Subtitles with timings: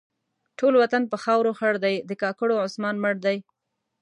[0.59, 3.37] ټول وطن په خاورو خړ دی؛ د کاکړو عثمان مړ دی.